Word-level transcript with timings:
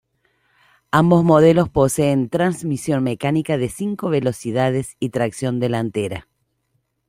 Ambos 0.89 1.23
modelos 1.23 1.69
poseen 1.69 2.27
transmisión 2.29 3.03
mecánica 3.03 3.59
de 3.59 3.69
cinco 3.69 4.09
velocidades 4.09 4.95
y 4.99 5.09
tracción 5.09 5.59
delantera. 5.59 6.27